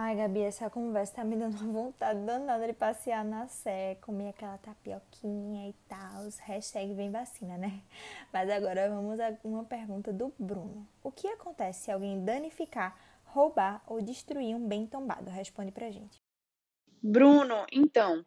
Ai, 0.03 0.15
Gabi, 0.15 0.41
essa 0.41 0.67
conversa 0.67 1.17
tá 1.17 1.24
me 1.24 1.36
dando 1.36 1.62
uma 1.62 1.72
vontade 1.72 2.25
danada 2.25 2.65
de 2.65 2.74
passear 2.74 3.24
na 3.24 3.48
Sé, 3.48 4.00
comer 4.01 4.29
aquela 4.29 4.58
tapioquinha 4.58 5.70
e 5.70 5.74
tal. 5.88 6.27
Hashtag 6.39 6.96
vem 6.96 7.12
vacina, 7.12 7.55
né? 7.55 7.84
Mas 8.34 8.50
agora 8.50 8.89
vamos 8.89 9.20
a 9.20 9.38
uma 9.43 9.63
pergunta 9.63 10.12
do 10.12 10.34
Bruno. 10.39 10.88
O 11.03 11.12
que 11.12 11.27
acontece 11.27 11.84
se 11.84 11.91
alguém 11.91 12.25
danificar, 12.25 12.98
roubar 13.25 13.84
ou 13.86 14.01
destruir 14.01 14.55
um 14.55 14.67
bem 14.67 14.88
tombado? 14.88 15.29
Responde 15.29 15.72
pra 15.72 15.91
gente. 15.91 16.20
Bruno, 17.03 17.67
então, 17.72 18.25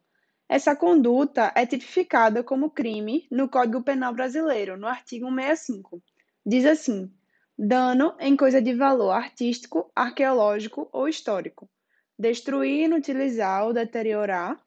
essa 0.49 0.77
conduta 0.77 1.53
é 1.57 1.67
tipificada 1.67 2.45
como 2.45 2.71
crime 2.71 3.27
no 3.33 3.49
Código 3.49 3.83
Penal 3.83 4.15
Brasileiro, 4.15 4.77
no 4.77 4.87
artigo 4.87 5.27
165. 5.27 6.01
Diz 6.47 6.67
assim: 6.67 7.13
dano 7.57 8.15
em 8.19 8.37
coisa 8.37 8.61
de 8.61 8.75
valor 8.75 9.11
artístico, 9.11 9.91
arqueológico 9.95 10.89
ou 10.93 11.09
histórico, 11.09 11.71
destruir, 12.19 12.85
inutilizar 12.85 13.65
ou 13.65 13.73
deteriorar 13.73 14.61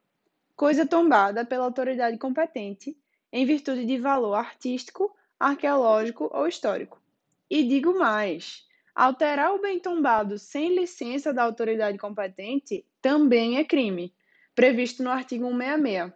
coisa 0.55 0.87
tombada 0.87 1.45
pela 1.45 1.65
autoridade 1.65 2.17
competente 2.17 2.97
em 3.31 3.45
virtude 3.45 3.85
de 3.85 3.97
valor 3.97 4.33
artístico, 4.33 5.15
arqueológico 5.39 6.29
ou 6.33 6.47
histórico. 6.47 7.01
E 7.49 7.63
digo 7.63 7.97
mais: 7.99 8.65
alterar 8.95 9.53
o 9.53 9.61
bem 9.61 9.79
tombado 9.79 10.39
sem 10.39 10.73
licença 10.73 11.33
da 11.33 11.43
autoridade 11.43 11.97
competente 11.97 12.85
também 13.01 13.57
é 13.57 13.65
crime, 13.65 14.13
previsto 14.55 15.03
no 15.03 15.11
artigo 15.11 15.45
166. 15.49 16.13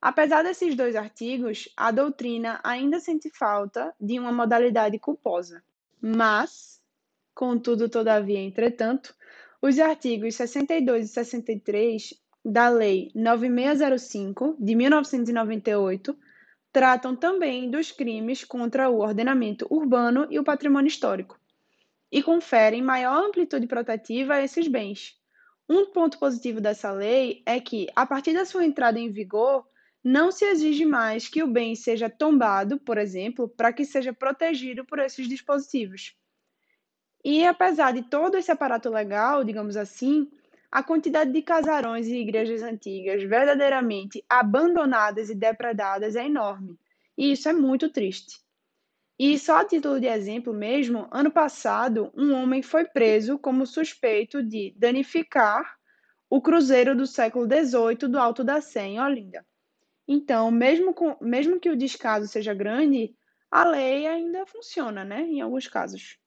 Apesar 0.00 0.42
desses 0.42 0.74
dois 0.74 0.96
artigos, 0.96 1.68
a 1.76 1.90
doutrina 1.90 2.60
ainda 2.62 3.00
sente 3.00 3.30
falta 3.30 3.94
de 4.00 4.18
uma 4.18 4.32
modalidade 4.32 4.98
culposa. 4.98 5.62
Mas, 6.00 6.80
contudo, 7.34 7.88
todavia, 7.88 8.38
entretanto, 8.38 9.14
os 9.60 9.78
artigos 9.78 10.34
62 10.36 11.06
e 11.06 11.08
63 11.08 12.14
da 12.44 12.68
Lei 12.68 13.10
9605 13.14 14.56
de 14.58 14.74
1998 14.74 16.16
tratam 16.72 17.16
também 17.16 17.70
dos 17.70 17.90
crimes 17.90 18.44
contra 18.44 18.88
o 18.88 19.00
ordenamento 19.00 19.66
urbano 19.70 20.26
e 20.30 20.38
o 20.38 20.44
patrimônio 20.44 20.88
histórico 20.88 21.38
e 22.10 22.22
conferem 22.22 22.82
maior 22.82 23.24
amplitude 23.24 23.66
protetiva 23.66 24.34
a 24.34 24.42
esses 24.42 24.68
bens. 24.68 25.16
Um 25.68 25.86
ponto 25.92 26.18
positivo 26.18 26.60
dessa 26.60 26.90
lei 26.90 27.42
é 27.44 27.60
que, 27.60 27.88
a 27.94 28.06
partir 28.06 28.32
da 28.32 28.46
sua 28.46 28.64
entrada 28.64 28.98
em 28.98 29.10
vigor, 29.10 29.66
não 30.02 30.30
se 30.30 30.44
exige 30.44 30.84
mais 30.84 31.28
que 31.28 31.42
o 31.42 31.46
bem 31.46 31.74
seja 31.74 32.08
tombado, 32.08 32.78
por 32.78 32.98
exemplo, 32.98 33.48
para 33.48 33.72
que 33.72 33.84
seja 33.84 34.12
protegido 34.12 34.84
por 34.84 34.98
esses 34.98 35.28
dispositivos. 35.28 36.16
E 37.24 37.44
apesar 37.44 37.92
de 37.92 38.02
todo 38.02 38.36
esse 38.36 38.50
aparato 38.50 38.88
legal, 38.88 39.42
digamos 39.42 39.76
assim, 39.76 40.30
a 40.70 40.82
quantidade 40.82 41.32
de 41.32 41.42
casarões 41.42 42.06
e 42.06 42.16
igrejas 42.16 42.62
antigas 42.62 43.22
verdadeiramente 43.22 44.24
abandonadas 44.28 45.30
e 45.30 45.34
depredadas 45.34 46.14
é 46.14 46.26
enorme. 46.26 46.78
E 47.16 47.32
isso 47.32 47.48
é 47.48 47.52
muito 47.52 47.90
triste. 47.90 48.38
E 49.18 49.36
só 49.36 49.58
a 49.58 49.64
título 49.64 49.98
de 49.98 50.06
exemplo 50.06 50.54
mesmo, 50.54 51.08
ano 51.10 51.30
passado, 51.30 52.12
um 52.14 52.32
homem 52.34 52.62
foi 52.62 52.84
preso 52.84 53.36
como 53.36 53.66
suspeito 53.66 54.42
de 54.42 54.72
danificar 54.76 55.76
o 56.30 56.40
cruzeiro 56.40 56.94
do 56.94 57.06
século 57.06 57.46
XVIII 57.46 58.08
do 58.08 58.18
Alto 58.18 58.44
da 58.44 58.60
Sé, 58.60 58.84
em 58.84 59.00
Olinda. 59.00 59.44
Então, 60.08 60.50
mesmo, 60.50 60.94
com, 60.94 61.14
mesmo 61.20 61.60
que 61.60 61.68
o 61.68 61.76
descaso 61.76 62.26
seja 62.26 62.54
grande, 62.54 63.14
a 63.50 63.62
lei 63.64 64.06
ainda 64.06 64.46
funciona, 64.46 65.04
né? 65.04 65.20
Em 65.20 65.42
alguns 65.42 65.68
casos. 65.68 66.18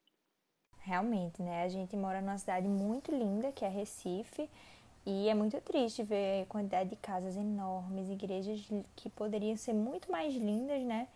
Realmente, 0.77 1.41
né? 1.41 1.63
A 1.63 1.67
gente 1.67 1.97
mora 1.97 2.21
numa 2.21 2.37
cidade 2.37 2.67
muito 2.67 3.11
linda, 3.11 3.51
que 3.51 3.65
é 3.65 3.67
Recife, 3.67 4.47
e 5.03 5.27
é 5.29 5.33
muito 5.33 5.59
triste 5.61 6.03
ver 6.03 6.43
a 6.43 6.45
quantidade 6.45 6.91
de 6.91 6.95
casas 6.95 7.35
enormes, 7.35 8.09
igrejas 8.09 8.67
que 8.95 9.09
poderiam 9.09 9.57
ser 9.57 9.73
muito 9.73 10.11
mais 10.11 10.33
lindas, 10.35 10.83
né? 10.83 11.07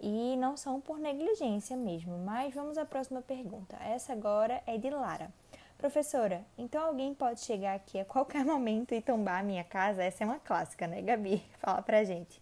E 0.00 0.36
não 0.36 0.56
são 0.56 0.80
por 0.80 0.98
negligência 0.98 1.76
mesmo. 1.76 2.18
Mas 2.18 2.54
vamos 2.54 2.78
à 2.78 2.84
próxima 2.84 3.20
pergunta. 3.20 3.76
Essa 3.82 4.12
agora 4.12 4.62
é 4.66 4.78
de 4.78 4.90
Lara. 4.90 5.32
Professora, 5.80 6.44
então 6.58 6.84
alguém 6.84 7.14
pode 7.14 7.40
chegar 7.40 7.74
aqui 7.74 7.98
a 7.98 8.04
qualquer 8.04 8.44
momento 8.44 8.92
e 8.92 9.00
tombar 9.00 9.40
a 9.40 9.42
minha 9.42 9.64
casa? 9.64 10.04
Essa 10.04 10.24
é 10.24 10.26
uma 10.26 10.38
clássica, 10.38 10.86
né, 10.86 11.00
Gabi? 11.00 11.42
Fala 11.58 11.80
pra 11.80 12.04
gente. 12.04 12.38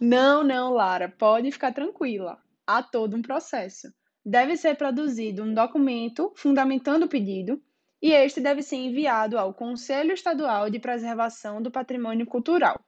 Não, 0.00 0.42
não, 0.42 0.72
Lara, 0.72 1.08
pode 1.08 1.52
ficar 1.52 1.72
tranquila. 1.72 2.42
Há 2.66 2.82
todo 2.82 3.16
um 3.16 3.22
processo. 3.22 3.86
Deve 4.26 4.56
ser 4.56 4.76
produzido 4.76 5.44
um 5.44 5.54
documento 5.54 6.32
fundamentando 6.34 7.04
o 7.04 7.08
pedido 7.08 7.62
e 8.02 8.12
este 8.12 8.40
deve 8.40 8.64
ser 8.64 8.76
enviado 8.76 9.38
ao 9.38 9.54
Conselho 9.54 10.12
Estadual 10.12 10.68
de 10.68 10.80
Preservação 10.80 11.62
do 11.62 11.70
Patrimônio 11.70 12.26
Cultural, 12.26 12.80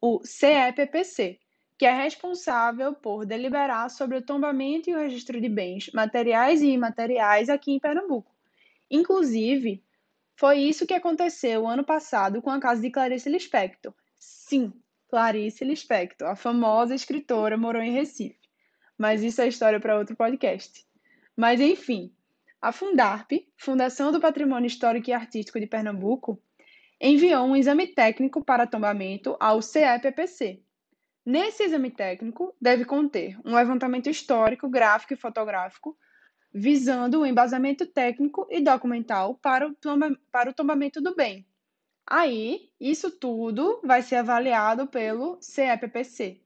o 0.00 0.22
CEPPC, 0.24 1.38
que 1.76 1.84
é 1.84 1.92
responsável 1.92 2.94
por 2.94 3.26
deliberar 3.26 3.90
sobre 3.90 4.16
o 4.16 4.22
tombamento 4.24 4.88
e 4.88 4.94
o 4.94 4.98
registro 4.98 5.38
de 5.38 5.48
bens 5.50 5.90
materiais 5.92 6.62
e 6.62 6.70
imateriais 6.70 7.50
aqui 7.50 7.72
em 7.72 7.78
Pernambuco. 7.78 8.31
Inclusive, 8.94 9.82
foi 10.36 10.58
isso 10.58 10.86
que 10.86 10.92
aconteceu 10.92 11.66
ano 11.66 11.82
passado 11.82 12.42
com 12.42 12.50
a 12.50 12.60
casa 12.60 12.82
de 12.82 12.90
Clarice 12.90 13.30
Lispector. 13.30 13.94
Sim, 14.18 14.70
Clarice 15.08 15.64
Lispector, 15.64 16.28
a 16.28 16.36
famosa 16.36 16.94
escritora, 16.94 17.56
morou 17.56 17.80
em 17.80 17.92
Recife. 17.92 18.38
Mas 18.98 19.22
isso 19.22 19.40
é 19.40 19.48
história 19.48 19.80
para 19.80 19.96
outro 19.96 20.14
podcast. 20.14 20.84
Mas 21.34 21.58
enfim, 21.58 22.14
a 22.60 22.70
Fundarp, 22.70 23.32
Fundação 23.56 24.12
do 24.12 24.20
Patrimônio 24.20 24.66
Histórico 24.66 25.08
e 25.08 25.14
Artístico 25.14 25.58
de 25.58 25.66
Pernambuco, 25.66 26.38
enviou 27.00 27.46
um 27.46 27.56
exame 27.56 27.86
técnico 27.86 28.44
para 28.44 28.66
tombamento 28.66 29.38
ao 29.40 29.62
CEPPC. 29.62 30.62
Nesse 31.24 31.62
exame 31.62 31.90
técnico, 31.90 32.54
deve 32.60 32.84
conter 32.84 33.38
um 33.42 33.54
levantamento 33.54 34.10
histórico, 34.10 34.68
gráfico 34.68 35.14
e 35.14 35.16
fotográfico 35.16 35.96
visando 36.52 37.20
o 37.20 37.26
embasamento 37.26 37.86
técnico 37.86 38.46
e 38.50 38.60
documental 38.60 39.36
para 39.36 39.66
o, 39.68 39.76
para 40.30 40.50
o 40.50 40.54
tombamento 40.54 41.00
do 41.00 41.14
bem. 41.14 41.46
Aí, 42.06 42.70
isso 42.80 43.10
tudo 43.10 43.80
vai 43.82 44.02
ser 44.02 44.16
avaliado 44.16 44.86
pelo 44.86 45.38
CEPPC. 45.40 46.40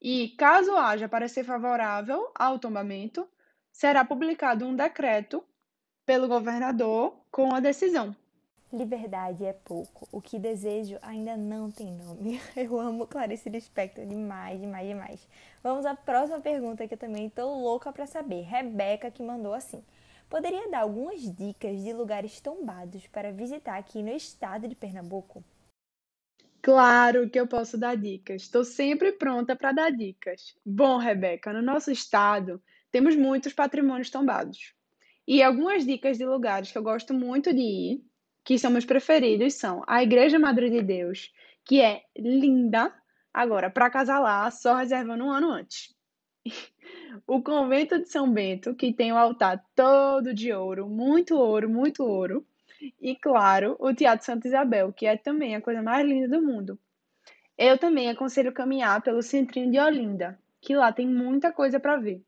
E, 0.00 0.30
caso 0.30 0.76
haja 0.76 1.08
parecer 1.08 1.44
favorável 1.44 2.30
ao 2.34 2.58
tombamento, 2.58 3.28
será 3.70 4.04
publicado 4.04 4.64
um 4.64 4.74
decreto 4.74 5.44
pelo 6.06 6.26
governador 6.26 7.20
com 7.30 7.54
a 7.54 7.60
decisão. 7.60 8.16
Liberdade 8.72 9.44
é 9.44 9.52
pouco. 9.52 10.08
O 10.12 10.20
que 10.20 10.38
desejo 10.38 10.96
ainda 11.02 11.36
não 11.36 11.72
tem 11.72 11.92
nome. 11.92 12.40
Eu 12.54 12.78
amo 12.78 13.06
Clarice 13.06 13.50
Lispector 13.50 14.06
demais, 14.06 14.60
demais, 14.60 14.86
demais. 14.86 15.28
Vamos 15.60 15.84
à 15.84 15.94
próxima 15.94 16.40
pergunta 16.40 16.86
que 16.86 16.94
eu 16.94 16.98
também 16.98 17.28
tô 17.28 17.52
louca 17.52 17.92
para 17.92 18.06
saber. 18.06 18.42
Rebeca 18.42 19.10
que 19.10 19.24
mandou 19.24 19.52
assim: 19.52 19.82
Poderia 20.28 20.70
dar 20.70 20.82
algumas 20.82 21.20
dicas 21.20 21.82
de 21.82 21.92
lugares 21.92 22.40
tombados 22.40 23.04
para 23.08 23.32
visitar 23.32 23.76
aqui 23.76 24.00
no 24.00 24.12
estado 24.12 24.68
de 24.68 24.76
Pernambuco? 24.76 25.42
Claro 26.62 27.28
que 27.28 27.40
eu 27.40 27.48
posso 27.48 27.76
dar 27.76 27.96
dicas. 27.96 28.42
Estou 28.42 28.64
sempre 28.64 29.10
pronta 29.10 29.56
para 29.56 29.72
dar 29.72 29.90
dicas. 29.90 30.54
Bom, 30.64 30.98
Rebeca, 30.98 31.52
no 31.52 31.60
nosso 31.60 31.90
estado 31.90 32.62
temos 32.92 33.16
muitos 33.16 33.52
patrimônios 33.52 34.10
tombados. 34.10 34.74
E 35.26 35.42
algumas 35.42 35.84
dicas 35.84 36.16
de 36.16 36.24
lugares 36.24 36.70
que 36.70 36.78
eu 36.78 36.82
gosto 36.82 37.12
muito 37.12 37.52
de 37.52 37.60
ir 37.60 38.09
que 38.44 38.58
são 38.58 38.70
meus 38.70 38.84
preferidos, 38.84 39.54
são 39.54 39.82
a 39.86 40.02
Igreja 40.02 40.38
Madre 40.38 40.70
de 40.70 40.82
Deus, 40.82 41.32
que 41.64 41.80
é 41.80 42.02
linda. 42.16 42.92
Agora, 43.32 43.70
para 43.70 43.90
casar 43.90 44.18
lá, 44.18 44.50
só 44.50 44.74
reservando 44.74 45.24
um 45.24 45.30
ano 45.30 45.50
antes. 45.50 45.94
o 47.26 47.42
Convento 47.42 47.98
de 47.98 48.08
São 48.08 48.32
Bento, 48.32 48.74
que 48.74 48.92
tem 48.92 49.12
o 49.12 49.16
altar 49.16 49.64
todo 49.74 50.34
de 50.34 50.52
ouro, 50.52 50.88
muito 50.88 51.36
ouro, 51.36 51.68
muito 51.68 52.02
ouro. 52.04 52.44
E, 53.00 53.14
claro, 53.14 53.76
o 53.78 53.94
Teatro 53.94 54.24
Santa 54.24 54.48
Isabel, 54.48 54.92
que 54.92 55.06
é 55.06 55.16
também 55.16 55.54
a 55.54 55.60
coisa 55.60 55.82
mais 55.82 56.06
linda 56.06 56.28
do 56.28 56.44
mundo. 56.44 56.78
Eu 57.58 57.76
também 57.76 58.08
aconselho 58.08 58.52
caminhar 58.52 59.02
pelo 59.02 59.22
Centrinho 59.22 59.70
de 59.70 59.78
Olinda, 59.78 60.38
que 60.62 60.74
lá 60.74 60.90
tem 60.90 61.06
muita 61.06 61.52
coisa 61.52 61.78
para 61.78 61.98
ver. 61.98 62.22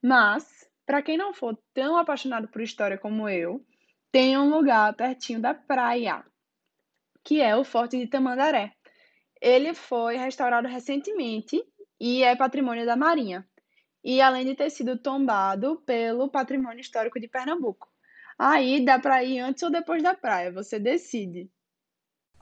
Mas, 0.00 0.70
para 0.86 1.02
quem 1.02 1.18
não 1.18 1.34
for 1.34 1.58
tão 1.74 1.96
apaixonado 1.96 2.46
por 2.48 2.62
história 2.62 2.96
como 2.96 3.28
eu, 3.28 3.64
tem 4.12 4.36
um 4.36 4.50
lugar 4.50 4.94
pertinho 4.94 5.40
da 5.40 5.54
praia, 5.54 6.24
que 7.24 7.40
é 7.40 7.56
o 7.56 7.64
Forte 7.64 7.96
de 7.98 8.06
Tamandaré. 8.06 8.72
Ele 9.40 9.72
foi 9.72 10.16
restaurado 10.16 10.68
recentemente 10.68 11.62
e 11.98 12.22
é 12.22 12.34
patrimônio 12.36 12.84
da 12.84 12.96
Marinha. 12.96 13.48
E 14.02 14.20
além 14.20 14.46
de 14.46 14.54
ter 14.54 14.70
sido 14.70 14.98
tombado 14.98 15.82
pelo 15.86 16.30
Patrimônio 16.30 16.80
Histórico 16.80 17.20
de 17.20 17.28
Pernambuco. 17.28 17.88
Aí 18.38 18.84
dá 18.84 18.98
para 18.98 19.22
ir 19.22 19.38
antes 19.38 19.62
ou 19.62 19.70
depois 19.70 20.02
da 20.02 20.14
praia, 20.14 20.50
você 20.50 20.78
decide. 20.78 21.50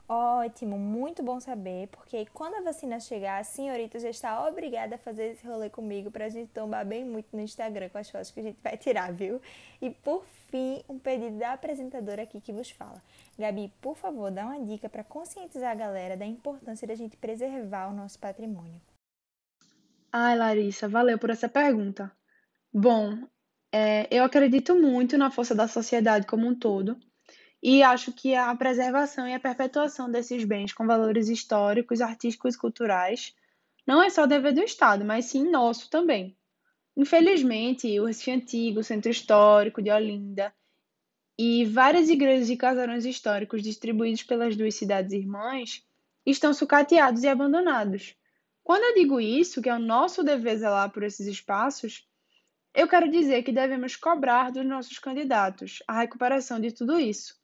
Ótimo, 0.07 0.79
muito 0.79 1.21
bom 1.21 1.39
saber, 1.39 1.87
porque 1.89 2.25
quando 2.33 2.55
a 2.55 2.61
vacina 2.61 2.99
chegar, 2.99 3.37
a 3.37 3.43
senhorita 3.43 3.99
já 3.99 4.09
está 4.09 4.47
obrigada 4.47 4.95
a 4.95 4.97
fazer 4.97 5.33
esse 5.33 5.45
rolê 5.45 5.69
comigo 5.69 6.09
para 6.09 6.25
a 6.25 6.29
gente 6.29 6.51
tombar 6.51 6.83
bem 6.83 7.05
muito 7.05 7.35
no 7.35 7.41
Instagram 7.41 7.89
com 7.89 7.99
as 7.99 8.09
fotos 8.09 8.31
que 8.31 8.39
a 8.39 8.43
gente 8.43 8.59
vai 8.59 8.75
tirar, 8.75 9.13
viu? 9.13 9.39
E 9.79 9.91
por 9.91 10.25
fim, 10.49 10.83
um 10.89 10.99
pedido 10.99 11.37
da 11.37 11.53
apresentadora 11.53 12.23
aqui 12.23 12.41
que 12.41 12.51
vos 12.51 12.69
fala. 12.69 13.01
Gabi, 13.37 13.71
por 13.81 13.95
favor, 13.95 14.31
dá 14.31 14.45
uma 14.45 14.59
dica 14.65 14.89
para 14.89 15.03
conscientizar 15.03 15.71
a 15.71 15.75
galera 15.75 16.17
da 16.17 16.25
importância 16.25 16.87
da 16.87 16.95
gente 16.95 17.17
preservar 17.17 17.87
o 17.87 17.95
nosso 17.95 18.19
patrimônio. 18.19 18.81
Ai, 20.11 20.37
Larissa, 20.37 20.89
valeu 20.89 21.17
por 21.17 21.29
essa 21.29 21.47
pergunta. 21.47 22.11
Bom, 22.73 23.27
é, 23.71 24.07
eu 24.11 24.23
acredito 24.23 24.75
muito 24.75 25.17
na 25.17 25.29
força 25.29 25.53
da 25.53 25.67
sociedade 25.67 26.25
como 26.25 26.47
um 26.47 26.55
todo 26.55 26.97
e 27.61 27.83
acho 27.83 28.11
que 28.11 28.33
a 28.35 28.55
preservação 28.55 29.27
e 29.27 29.33
a 29.33 29.39
perpetuação 29.39 30.09
desses 30.09 30.43
bens 30.43 30.73
com 30.73 30.87
valores 30.87 31.29
históricos, 31.29 32.01
artísticos 32.01 32.55
e 32.55 32.57
culturais 32.57 33.35
não 33.85 34.01
é 34.01 34.09
só 34.09 34.25
dever 34.25 34.53
do 34.53 34.61
Estado, 34.61 35.03
mas 35.03 35.25
sim 35.25 35.49
nosso 35.49 35.89
também. 35.89 36.37
Infelizmente, 36.99 37.99
o 37.99 38.05
Recife 38.05 38.31
Antigo, 38.31 38.81
o 38.81 38.83
Centro 38.83 39.09
Histórico 39.09 39.81
de 39.81 39.89
Olinda 39.89 40.53
e 41.37 41.63
várias 41.63 42.09
igrejas 42.09 42.49
e 42.49 42.57
casarões 42.57 43.05
históricos 43.05 43.63
distribuídos 43.63 44.23
pelas 44.23 44.55
duas 44.57 44.75
cidades 44.75 45.13
irmãs 45.13 45.83
estão 46.25 46.53
sucateados 46.53 47.23
e 47.23 47.27
abandonados. 47.29 48.15
Quando 48.61 48.83
eu 48.83 48.95
digo 48.95 49.21
isso, 49.21 49.61
que 49.61 49.69
é 49.69 49.73
o 49.73 49.79
nosso 49.79 50.23
dever 50.23 50.57
zelar 50.57 50.91
por 50.91 51.03
esses 51.03 51.25
espaços, 51.25 52.05
eu 52.75 52.87
quero 52.87 53.09
dizer 53.09 53.43
que 53.43 53.53
devemos 53.53 53.95
cobrar 53.95 54.51
dos 54.51 54.65
nossos 54.65 54.99
candidatos 54.99 55.81
a 55.87 56.01
recuperação 56.01 56.59
de 56.59 56.73
tudo 56.73 56.99
isso 56.99 57.39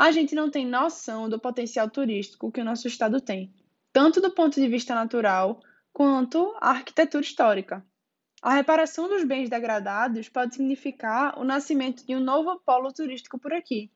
a 0.00 0.10
gente 0.12 0.34
não 0.34 0.50
tem 0.50 0.64
noção 0.66 1.28
do 1.28 1.38
potencial 1.38 1.90
turístico 1.90 2.50
que 2.50 2.62
o 2.62 2.64
nosso 2.64 2.88
estado 2.88 3.20
tem, 3.20 3.52
tanto 3.92 4.18
do 4.18 4.30
ponto 4.30 4.58
de 4.58 4.66
vista 4.66 4.94
natural 4.94 5.60
quanto 5.92 6.56
a 6.58 6.70
arquitetura 6.70 7.22
histórica. 7.22 7.84
A 8.42 8.54
reparação 8.54 9.06
dos 9.06 9.22
bens 9.22 9.50
degradados 9.50 10.28
pode 10.28 10.54
significar 10.54 11.38
o 11.38 11.44
nascimento 11.44 12.06
de 12.06 12.16
um 12.16 12.20
novo 12.20 12.58
polo 12.60 12.90
turístico 12.90 13.38
por 13.38 13.52
aqui. 13.52 13.90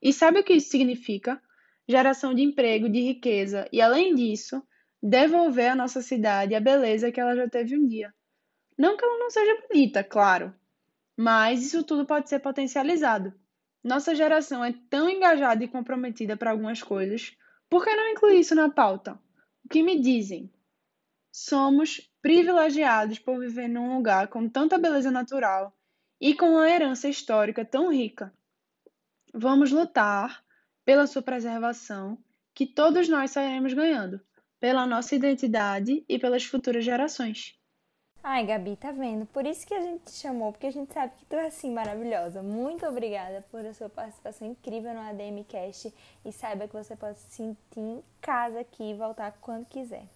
E 0.00 0.10
sabe 0.10 0.40
o 0.40 0.44
que 0.44 0.54
isso 0.54 0.70
significa? 0.70 1.40
Geração 1.86 2.34
de 2.34 2.42
emprego, 2.42 2.88
de 2.88 3.00
riqueza 3.00 3.68
e, 3.70 3.82
além 3.82 4.14
disso, 4.14 4.62
devolver 5.02 5.72
à 5.72 5.74
nossa 5.74 6.00
cidade 6.00 6.54
a 6.54 6.60
beleza 6.60 7.12
que 7.12 7.20
ela 7.20 7.36
já 7.36 7.46
teve 7.46 7.76
um 7.76 7.86
dia. 7.86 8.14
Não 8.76 8.96
que 8.96 9.04
ela 9.04 9.18
não 9.18 9.30
seja 9.30 9.62
bonita, 9.68 10.02
claro, 10.02 10.54
mas 11.14 11.62
isso 11.62 11.82
tudo 11.84 12.06
pode 12.06 12.30
ser 12.30 12.40
potencializado. 12.40 13.34
Nossa 13.82 14.14
geração 14.14 14.64
é 14.64 14.72
tão 14.88 15.10
engajada 15.10 15.62
e 15.62 15.68
comprometida 15.68 16.38
para 16.38 16.52
algumas 16.52 16.82
coisas, 16.82 17.36
por 17.68 17.84
que 17.84 17.94
não 17.94 18.08
incluir 18.08 18.40
isso 18.40 18.54
na 18.54 18.70
pauta? 18.70 19.20
O 19.62 19.68
que 19.68 19.82
me 19.82 20.00
dizem? 20.00 20.50
Somos 21.36 22.00
privilegiados 22.22 23.18
por 23.18 23.40
viver 23.40 23.66
num 23.66 23.96
lugar 23.96 24.28
com 24.28 24.48
tanta 24.48 24.78
beleza 24.78 25.10
natural 25.10 25.76
e 26.20 26.32
com 26.32 26.50
uma 26.50 26.70
herança 26.70 27.08
histórica 27.08 27.64
tão 27.64 27.92
rica. 27.92 28.32
Vamos 29.34 29.72
lutar 29.72 30.44
pela 30.84 31.08
sua 31.08 31.22
preservação, 31.22 32.16
que 32.54 32.64
todos 32.64 33.08
nós 33.08 33.32
sairemos 33.32 33.74
ganhando, 33.74 34.20
pela 34.60 34.86
nossa 34.86 35.16
identidade 35.16 36.04
e 36.08 36.20
pelas 36.20 36.44
futuras 36.44 36.84
gerações. 36.84 37.58
Ai, 38.22 38.46
Gabi, 38.46 38.76
tá 38.76 38.92
vendo? 38.92 39.26
Por 39.26 39.44
isso 39.44 39.66
que 39.66 39.74
a 39.74 39.80
gente 39.80 40.04
te 40.04 40.12
chamou, 40.12 40.52
porque 40.52 40.68
a 40.68 40.72
gente 40.72 40.94
sabe 40.94 41.16
que 41.16 41.26
tu 41.26 41.34
é 41.34 41.48
assim 41.48 41.72
maravilhosa. 41.72 42.44
Muito 42.44 42.86
obrigada 42.86 43.44
por 43.50 43.66
a 43.66 43.74
sua 43.74 43.88
participação 43.88 44.46
incrível 44.46 44.94
no 44.94 45.00
ADM 45.00 45.42
Cast 45.48 45.92
e 46.24 46.30
saiba 46.30 46.68
que 46.68 46.74
você 46.74 46.94
pode 46.94 47.18
se 47.18 47.28
sentir 47.32 47.80
em 47.80 48.04
casa 48.20 48.60
aqui 48.60 48.84
e 48.84 48.94
voltar 48.94 49.36
quando 49.40 49.66
quiser. 49.66 50.06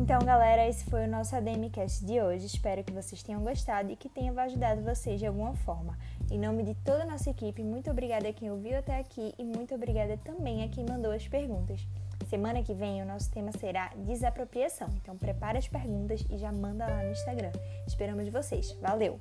Então, 0.00 0.18
galera, 0.20 0.66
esse 0.66 0.86
foi 0.86 1.04
o 1.04 1.08
nosso 1.08 1.36
ADM 1.36 1.68
Cast 1.70 2.06
de 2.06 2.22
hoje. 2.22 2.46
Espero 2.46 2.82
que 2.82 2.90
vocês 2.90 3.22
tenham 3.22 3.42
gostado 3.42 3.92
e 3.92 3.96
que 3.96 4.08
tenha 4.08 4.32
ajudado 4.32 4.80
vocês 4.80 5.20
de 5.20 5.26
alguma 5.26 5.54
forma. 5.56 5.96
Em 6.30 6.38
nome 6.38 6.62
de 6.62 6.74
toda 6.74 7.02
a 7.02 7.06
nossa 7.06 7.28
equipe, 7.28 7.62
muito 7.62 7.90
obrigada 7.90 8.26
a 8.26 8.32
quem 8.32 8.50
ouviu 8.50 8.78
até 8.78 8.98
aqui 8.98 9.34
e 9.38 9.44
muito 9.44 9.74
obrigada 9.74 10.16
também 10.24 10.64
a 10.64 10.68
quem 10.68 10.86
mandou 10.86 11.12
as 11.12 11.28
perguntas. 11.28 11.86
Semana 12.30 12.62
que 12.62 12.72
vem 12.72 13.02
o 13.02 13.06
nosso 13.06 13.30
tema 13.30 13.52
será 13.52 13.92
desapropriação. 13.94 14.88
Então 15.02 15.18
prepara 15.18 15.58
as 15.58 15.68
perguntas 15.68 16.24
e 16.30 16.38
já 16.38 16.50
manda 16.50 16.86
lá 16.86 17.02
no 17.02 17.10
Instagram. 17.10 17.52
Esperamos 17.86 18.26
vocês. 18.28 18.72
Valeu! 18.80 19.18